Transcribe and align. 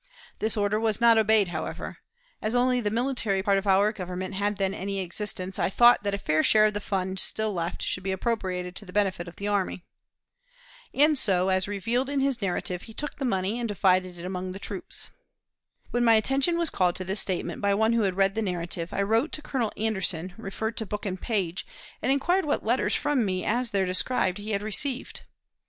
This 0.39 0.57
order 0.57 0.79
was 0.79 0.99
not 0.99 1.19
obeyed, 1.19 1.49
however. 1.49 1.99
As 2.41 2.55
only 2.55 2.81
the 2.81 2.89
military 2.89 3.43
part 3.43 3.59
of 3.59 3.67
our 3.67 3.91
Government 3.91 4.33
had 4.33 4.57
then 4.57 4.73
any 4.73 4.97
existence, 4.97 5.59
I 5.59 5.69
thought 5.69 6.01
that 6.01 6.15
a 6.15 6.17
fair 6.17 6.41
share 6.41 6.65
of 6.65 6.73
the 6.73 6.79
fund 6.81 7.19
still 7.19 7.53
left 7.53 7.83
should 7.83 8.01
be 8.01 8.11
appropriated 8.11 8.75
to 8.77 8.85
the 8.85 8.93
benefit 8.93 9.27
of 9.27 9.35
the 9.35 9.47
army." 9.47 9.85
And 10.91 11.19
so, 11.19 11.49
as 11.49 11.67
revealed 11.67 12.09
in 12.09 12.19
his 12.19 12.41
"Narrative," 12.41 12.81
he 12.81 12.95
took 12.95 13.17
the 13.19 13.25
money, 13.25 13.59
and 13.59 13.67
divided 13.67 14.17
it 14.17 14.25
among 14.25 14.53
the 14.53 14.57
troops. 14.57 15.11
When 15.91 16.03
my 16.03 16.15
attention 16.15 16.57
was 16.57 16.71
called 16.71 16.95
to 16.95 17.03
this 17.03 17.19
statement 17.19 17.61
by 17.61 17.75
one 17.75 17.93
who 17.93 18.01
had 18.01 18.17
read 18.17 18.33
the 18.33 18.41
"Narrative," 18.41 18.91
I 18.91 19.03
wrote 19.03 19.31
to 19.33 19.43
Colonel 19.43 19.71
Anderson, 19.77 20.33
referred 20.35 20.77
to 20.77 20.85
book 20.87 21.05
and 21.05 21.21
page, 21.21 21.63
and 22.01 22.11
inquired 22.11 22.45
what 22.45 22.65
letters 22.65 22.95
from 22.95 23.23
me 23.23 23.45
as 23.45 23.69
there 23.69 23.85
described 23.85 24.39
he 24.39 24.49
had 24.49 24.63
received. 24.63 25.21